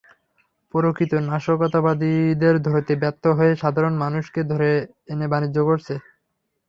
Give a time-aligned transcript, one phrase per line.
[0.73, 4.69] প্রকৃত নাশকতাকারীদের ধরতে ব্যর্থ হয়ে সাধারণ মানুষকে ধরে
[5.11, 5.93] এনে বাণিজ্য করছে।